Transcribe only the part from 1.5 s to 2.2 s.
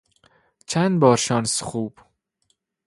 خوب